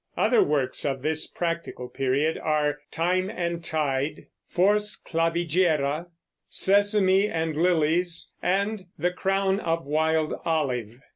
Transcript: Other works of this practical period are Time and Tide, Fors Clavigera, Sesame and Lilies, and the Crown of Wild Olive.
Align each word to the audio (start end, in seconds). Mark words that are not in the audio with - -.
Other 0.17 0.41
works 0.41 0.83
of 0.83 1.03
this 1.03 1.27
practical 1.27 1.87
period 1.87 2.35
are 2.35 2.79
Time 2.89 3.29
and 3.29 3.63
Tide, 3.63 4.25
Fors 4.47 4.95
Clavigera, 5.05 6.07
Sesame 6.49 7.29
and 7.29 7.55
Lilies, 7.55 8.31
and 8.41 8.85
the 8.97 9.11
Crown 9.11 9.59
of 9.59 9.85
Wild 9.85 10.33
Olive. 10.43 11.01